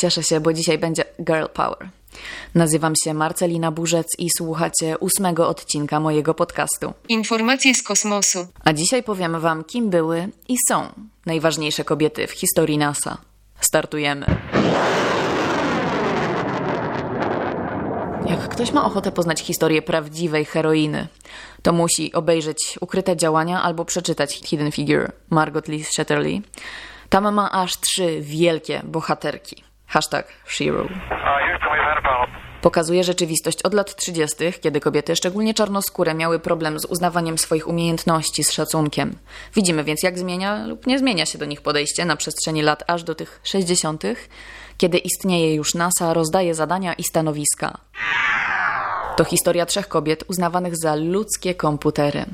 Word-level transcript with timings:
Cieszę 0.00 0.22
się, 0.22 0.40
bo 0.40 0.52
dzisiaj 0.52 0.78
będzie 0.78 1.04
Girl 1.24 1.46
Power. 1.54 1.88
Nazywam 2.54 2.92
się 3.04 3.14
Marcelina 3.14 3.70
Burzec 3.70 4.06
i 4.18 4.28
słuchacie 4.36 4.98
ósmego 4.98 5.48
odcinka 5.48 6.00
mojego 6.00 6.34
podcastu. 6.34 6.92
Informacje 7.08 7.74
z 7.74 7.82
kosmosu. 7.82 8.46
A 8.64 8.72
dzisiaj 8.72 9.02
powiem 9.02 9.40
Wam, 9.40 9.64
kim 9.64 9.90
były 9.90 10.28
i 10.48 10.56
są 10.68 10.82
najważniejsze 11.26 11.84
kobiety 11.84 12.26
w 12.26 12.30
historii 12.30 12.78
NASA. 12.78 13.18
Startujemy. 13.60 14.26
Jak 18.26 18.48
ktoś 18.48 18.72
ma 18.72 18.84
ochotę 18.84 19.12
poznać 19.12 19.40
historię 19.40 19.82
prawdziwej 19.82 20.44
heroiny, 20.44 21.08
to 21.62 21.72
musi 21.72 22.12
obejrzeć 22.12 22.78
Ukryte 22.80 23.16
działania 23.16 23.62
albo 23.62 23.84
przeczytać 23.84 24.40
Hidden 24.44 24.72
Figure 24.72 25.12
Margot 25.30 25.68
Lee 25.68 25.84
Shetterly. 25.84 26.40
Tam 27.08 27.34
ma 27.34 27.52
aż 27.52 27.80
trzy 27.80 28.20
wielkie 28.20 28.82
bohaterki. 28.84 29.69
Hashtag 29.90 30.26
Shiro. 30.46 30.86
Pokazuje 32.62 33.04
rzeczywistość 33.04 33.62
od 33.62 33.74
lat 33.74 33.96
30., 33.96 34.36
kiedy 34.60 34.80
kobiety, 34.80 35.16
szczególnie 35.16 35.54
czarnoskóre, 35.54 36.14
miały 36.14 36.38
problem 36.38 36.80
z 36.80 36.84
uznawaniem 36.84 37.38
swoich 37.38 37.68
umiejętności 37.68 38.44
z 38.44 38.52
szacunkiem. 38.52 39.18
Widzimy 39.54 39.84
więc, 39.84 40.02
jak 40.02 40.18
zmienia 40.18 40.66
lub 40.66 40.86
nie 40.86 40.98
zmienia 40.98 41.26
się 41.26 41.38
do 41.38 41.44
nich 41.44 41.60
podejście 41.60 42.04
na 42.04 42.16
przestrzeni 42.16 42.62
lat 42.62 42.84
aż 42.86 43.02
do 43.02 43.14
tych 43.14 43.40
60., 43.42 44.02
kiedy 44.76 44.98
istnieje 44.98 45.54
już 45.54 45.74
NASA, 45.74 46.14
rozdaje 46.14 46.54
zadania 46.54 46.92
i 46.92 47.02
stanowiska. 47.02 47.78
To 49.16 49.24
historia 49.24 49.66
trzech 49.66 49.88
kobiet 49.88 50.24
uznawanych 50.28 50.76
za 50.76 50.94
ludzkie 50.94 51.54
komputery. 51.54 52.24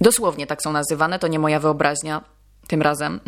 Dosłownie 0.00 0.46
tak 0.46 0.62
są 0.62 0.72
nazywane, 0.72 1.18
to 1.18 1.28
nie 1.28 1.38
moja 1.38 1.60
wyobraźnia. 1.60 2.35
Tym 2.66 2.82
razem 2.82 3.20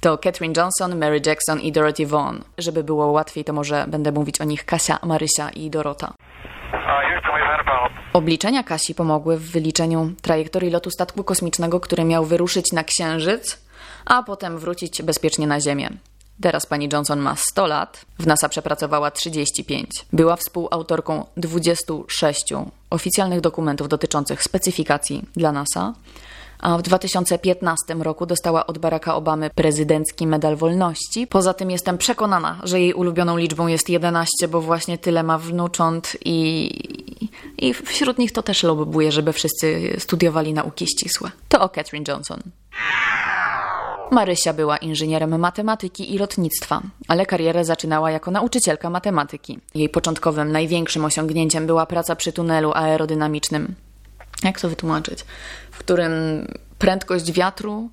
to 0.00 0.18
Katherine 0.18 0.54
Johnson, 0.56 0.98
Mary 0.98 1.20
Jackson 1.26 1.60
i 1.60 1.72
Dorothy 1.72 2.06
Vaughan. 2.06 2.44
Żeby 2.58 2.84
było 2.84 3.06
łatwiej, 3.06 3.44
to 3.44 3.52
może 3.52 3.84
będę 3.88 4.12
mówić 4.12 4.40
o 4.40 4.44
nich 4.44 4.64
Kasia, 4.64 4.98
Marysia 5.02 5.50
i 5.50 5.70
Dorota. 5.70 6.14
Obliczenia 8.12 8.62
Kasi 8.62 8.94
pomogły 8.94 9.36
w 9.36 9.50
wyliczeniu 9.50 10.12
trajektorii 10.22 10.70
lotu 10.70 10.90
statku 10.90 11.24
kosmicznego, 11.24 11.80
który 11.80 12.04
miał 12.04 12.24
wyruszyć 12.24 12.72
na 12.72 12.84
Księżyc, 12.84 13.58
a 14.06 14.22
potem 14.22 14.58
wrócić 14.58 15.02
bezpiecznie 15.02 15.46
na 15.46 15.60
Ziemię. 15.60 15.90
Teraz 16.42 16.66
pani 16.66 16.88
Johnson 16.92 17.20
ma 17.20 17.36
100 17.36 17.66
lat, 17.66 18.04
w 18.18 18.26
NASA 18.26 18.48
przepracowała 18.48 19.10
35. 19.10 19.90
Była 20.12 20.36
współautorką 20.36 21.24
26 21.36 22.44
oficjalnych 22.90 23.40
dokumentów 23.40 23.88
dotyczących 23.88 24.42
specyfikacji 24.42 25.24
dla 25.36 25.52
NASA, 25.52 25.94
w 26.62 26.82
2015 26.82 27.94
roku 27.94 28.26
dostała 28.26 28.66
od 28.66 28.78
Baracka 28.78 29.14
Obamy 29.14 29.50
prezydencki 29.50 30.26
medal 30.26 30.56
wolności. 30.56 31.26
Poza 31.26 31.54
tym 31.54 31.70
jestem 31.70 31.98
przekonana, 31.98 32.60
że 32.62 32.80
jej 32.80 32.94
ulubioną 32.94 33.36
liczbą 33.36 33.66
jest 33.66 33.88
11, 33.88 34.48
bo 34.48 34.60
właśnie 34.60 34.98
tyle 34.98 35.22
ma 35.22 35.38
wnucząt 35.38 36.16
i, 36.24 36.70
i 37.58 37.74
wśród 37.74 38.18
nich 38.18 38.32
to 38.32 38.42
też 38.42 38.62
lobbuje, 38.62 39.12
żeby 39.12 39.32
wszyscy 39.32 39.96
studiowali 39.98 40.52
nauki 40.52 40.86
ścisłe. 40.86 41.30
To 41.48 41.60
o 41.60 41.68
Katherine 41.68 42.04
Johnson. 42.08 42.40
Marysia 44.10 44.52
była 44.52 44.76
inżynierem 44.76 45.38
matematyki 45.38 46.14
i 46.14 46.18
lotnictwa, 46.18 46.82
ale 47.08 47.26
karierę 47.26 47.64
zaczynała 47.64 48.10
jako 48.10 48.30
nauczycielka 48.30 48.90
matematyki. 48.90 49.58
Jej 49.74 49.88
początkowym, 49.88 50.52
największym 50.52 51.04
osiągnięciem 51.04 51.66
była 51.66 51.86
praca 51.86 52.16
przy 52.16 52.32
tunelu 52.32 52.72
aerodynamicznym. 52.74 53.74
Jak 54.44 54.60
to 54.60 54.68
wytłumaczyć? 54.68 55.24
W 55.70 55.78
którym 55.78 56.12
prędkość 56.78 57.32
wiatru 57.32 57.90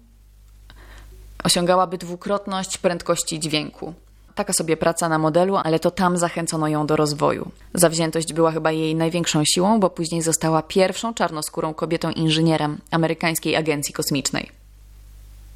osiągałaby 1.44 1.98
dwukrotność 1.98 2.78
prędkości 2.78 3.40
dźwięku. 3.40 3.94
Taka 4.36 4.54
sobie 4.54 4.78
praca 4.78 5.10
na 5.10 5.18
modelu, 5.18 5.56
ale 5.56 5.80
to 5.80 5.92
tam 5.92 6.18
zachęcono 6.18 6.68
ją 6.68 6.88
do 6.88 6.96
rozwoju. 6.96 7.52
Zawziętość 7.74 8.34
była 8.34 8.52
chyba 8.52 8.72
jej 8.72 8.96
największą 8.96 9.44
siłą, 9.46 9.80
bo 9.80 9.90
później 9.90 10.22
została 10.22 10.62
pierwszą 10.62 11.14
czarnoskórą 11.14 11.74
kobietą 11.74 12.12
inżynierem 12.12 12.78
amerykańskiej 12.92 13.56
agencji 13.56 13.94
kosmicznej. 13.94 14.52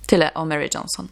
Tyle 0.07 0.34
o 0.34 0.45
Mary 0.45 0.69
Johnson. 0.73 1.07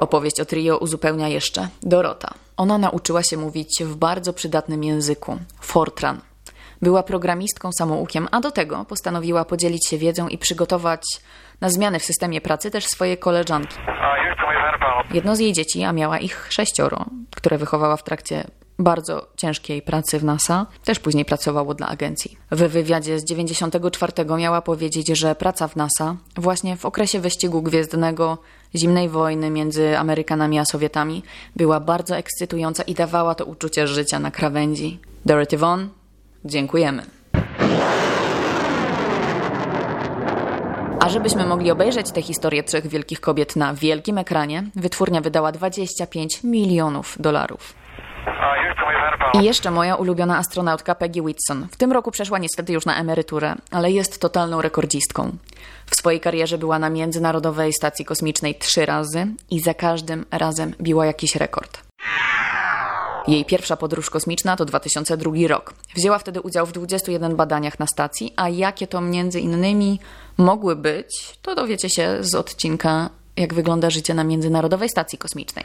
Opowieść 0.00 0.40
o 0.40 0.44
trio 0.44 0.78
uzupełnia 0.78 1.28
jeszcze 1.28 1.68
Dorota. 1.82 2.34
Ona 2.56 2.78
nauczyła 2.78 3.22
się 3.22 3.36
mówić 3.36 3.82
w 3.84 3.96
bardzo 3.96 4.32
przydatnym 4.32 4.84
języku 4.84 5.38
Fortran. 5.60 6.20
Była 6.82 7.02
programistką 7.02 7.70
samoukiem, 7.72 8.28
a 8.30 8.40
do 8.40 8.50
tego 8.50 8.84
postanowiła 8.84 9.44
podzielić 9.44 9.88
się 9.88 9.98
wiedzą 9.98 10.28
i 10.28 10.38
przygotować 10.38 11.02
na 11.60 11.70
zmiany 11.70 11.98
w 11.98 12.04
systemie 12.04 12.40
pracy 12.40 12.70
też 12.70 12.86
swoje 12.86 13.16
koleżanki. 13.16 13.76
Jedno 15.14 15.36
z 15.36 15.38
jej 15.38 15.52
dzieci, 15.52 15.84
a 15.84 15.92
miała 15.92 16.18
ich 16.18 16.46
sześcioro, 16.50 17.04
które 17.36 17.58
wychowała 17.58 17.96
w 17.96 18.02
trakcie 18.02 18.44
bardzo 18.78 19.26
ciężkiej 19.36 19.82
pracy 19.82 20.18
w 20.18 20.24
NASA, 20.24 20.66
też 20.84 20.98
później 20.98 21.24
pracowało 21.24 21.74
dla 21.74 21.88
agencji. 21.88 22.38
W 22.50 22.58
wywiadzie 22.58 23.18
z 23.18 23.24
94 23.24 24.12
miała 24.38 24.62
powiedzieć, 24.62 25.18
że 25.18 25.34
praca 25.34 25.68
w 25.68 25.76
NASA 25.76 26.16
właśnie 26.36 26.76
w 26.76 26.84
okresie 26.84 27.20
wyścigu 27.20 27.62
gwiezdnego 27.62 28.38
zimnej 28.74 29.08
wojny 29.08 29.50
między 29.50 29.98
Amerykanami 29.98 30.58
a 30.58 30.64
Sowietami 30.64 31.22
była 31.56 31.80
bardzo 31.80 32.16
ekscytująca 32.16 32.82
i 32.82 32.94
dawała 32.94 33.34
to 33.34 33.44
uczucie 33.44 33.86
życia 33.86 34.18
na 34.18 34.30
krawędzi. 34.30 34.98
Dorothy 35.26 35.58
Vaughan, 35.58 35.88
dziękujemy. 36.44 37.02
A 41.00 41.08
żebyśmy 41.08 41.46
mogli 41.46 41.70
obejrzeć 41.70 42.10
tę 42.10 42.22
historię 42.22 42.62
trzech 42.62 42.86
wielkich 42.86 43.20
kobiet 43.20 43.56
na 43.56 43.74
wielkim 43.74 44.18
ekranie, 44.18 44.64
wytwórnia 44.76 45.20
wydała 45.20 45.52
25 45.52 46.44
milionów 46.44 47.16
dolarów. 47.20 47.74
I 49.34 49.44
jeszcze 49.44 49.70
moja 49.70 49.94
ulubiona 49.94 50.38
astronautka 50.38 50.94
Peggy 50.94 51.22
Whitson. 51.22 51.66
W 51.70 51.76
tym 51.76 51.92
roku 51.92 52.10
przeszła 52.10 52.38
niestety 52.38 52.72
już 52.72 52.86
na 52.86 52.96
emeryturę, 52.96 53.54
ale 53.70 53.90
jest 53.90 54.20
totalną 54.20 54.62
rekordzistką. 54.62 55.36
W 55.86 55.96
swojej 55.96 56.20
karierze 56.20 56.58
była 56.58 56.78
na 56.78 56.90
Międzynarodowej 56.90 57.72
Stacji 57.72 58.04
Kosmicznej 58.04 58.54
trzy 58.54 58.86
razy 58.86 59.26
i 59.50 59.60
za 59.60 59.74
każdym 59.74 60.24
razem 60.30 60.74
biła 60.80 61.06
jakiś 61.06 61.36
rekord. 61.36 61.82
Jej 63.28 63.44
pierwsza 63.44 63.76
podróż 63.76 64.10
kosmiczna 64.10 64.56
to 64.56 64.64
2002 64.64 65.32
rok. 65.48 65.74
Wzięła 65.96 66.18
wtedy 66.18 66.40
udział 66.40 66.66
w 66.66 66.72
21 66.72 67.36
badaniach 67.36 67.78
na 67.78 67.86
stacji, 67.86 68.32
a 68.36 68.48
jakie 68.48 68.86
to 68.86 69.00
między 69.00 69.40
innymi 69.40 70.00
mogły 70.38 70.76
być, 70.76 71.38
to 71.42 71.54
dowiecie 71.54 71.90
się 71.90 72.16
z 72.20 72.34
odcinka 72.34 73.10
jak 73.36 73.54
wygląda 73.54 73.90
życie 73.90 74.14
na 74.14 74.24
Międzynarodowej 74.24 74.88
Stacji 74.88 75.18
Kosmicznej. 75.18 75.64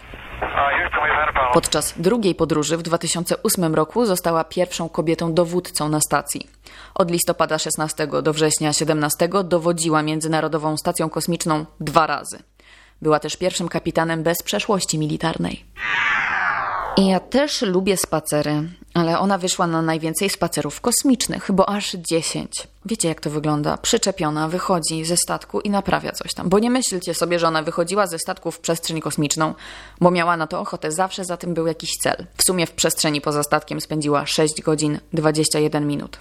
Podczas 1.54 1.94
drugiej 1.98 2.36
podróży 2.36 2.78
w 2.78 2.82
2008 2.82 3.76
roku 3.76 4.06
została 4.06 4.44
pierwszą 4.44 4.90
kobietą 4.90 5.34
dowódcą 5.34 5.90
na 5.90 6.00
stacji. 6.00 6.48
Od 6.96 7.12
listopada 7.12 7.60
16 7.60 8.08
do 8.08 8.34
września 8.34 8.74
17 8.74 9.30
dowodziła 9.44 10.04
Międzynarodową 10.04 10.78
Stacją 10.78 11.10
Kosmiczną 11.10 11.66
dwa 11.80 12.08
razy. 12.08 12.44
Była 13.02 13.20
też 13.20 13.38
pierwszym 13.38 13.70
kapitanem 13.70 14.24
bez 14.24 14.44
przeszłości 14.44 15.00
militarnej. 15.00 15.66
I 16.98 17.08
ja 17.08 17.20
też 17.20 17.62
lubię 17.62 17.98
spacery, 17.98 18.64
ale 18.94 19.20
ona 19.20 19.38
wyszła 19.38 19.68
na 19.68 19.82
najwięcej 19.82 20.30
spacerów 20.30 20.82
kosmicznych, 20.82 21.52
bo 21.52 21.70
aż 21.70 21.92
10. 21.92 22.68
Wiecie, 22.86 23.08
jak 23.08 23.22
to 23.22 23.30
wygląda? 23.30 23.78
Przyczepiona, 23.78 24.48
wychodzi 24.48 25.06
ze 25.06 25.18
statku 25.18 25.62
i 25.62 25.70
naprawia 25.70 26.12
coś 26.12 26.34
tam. 26.34 26.50
Bo 26.50 26.60
nie 26.60 26.70
myślcie 26.70 27.14
sobie, 27.14 27.40
że 27.40 27.48
ona 27.48 27.64
wychodziła 27.64 28.08
ze 28.08 28.20
statku 28.20 28.52
w 28.52 28.60
przestrzeń 28.60 29.02
kosmiczną, 29.02 29.54
bo 30.02 30.12
miała 30.12 30.38
na 30.38 30.48
to 30.48 30.60
ochotę. 30.60 30.92
Zawsze 30.92 31.26
za 31.26 31.38
tym 31.38 31.54
był 31.54 31.68
jakiś 31.68 31.92
cel. 32.04 32.26
W 32.38 32.44
sumie 32.44 32.68
w 32.68 32.72
przestrzeni 32.72 33.22
poza 33.22 33.44
statkiem 33.44 33.82
spędziła 33.82 34.26
6 34.26 34.62
godzin 34.62 35.00
21 35.14 35.88
minut. 35.88 36.20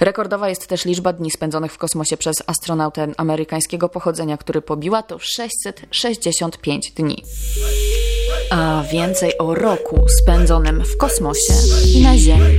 Rekordowa 0.00 0.48
jest 0.48 0.66
też 0.66 0.84
liczba 0.84 1.12
dni 1.12 1.30
spędzonych 1.30 1.72
w 1.72 1.78
kosmosie 1.78 2.16
przez 2.16 2.42
astronautę 2.46 3.08
amerykańskiego 3.16 3.88
pochodzenia, 3.88 4.36
który 4.36 4.62
pobiła 4.62 5.02
to 5.02 5.18
665 5.18 6.92
dni. 6.92 7.24
A 8.50 8.82
więcej 8.92 9.38
o 9.38 9.54
roku 9.54 10.06
spędzonym 10.08 10.84
w 10.84 10.96
kosmosie 10.96 11.52
i 11.86 12.02
na 12.02 12.18
Ziemi 12.18 12.58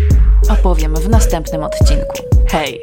opowiem 0.49 0.95
w 0.95 1.09
następnym 1.09 1.63
odcinku. 1.63 2.17
Hej! 2.47 2.81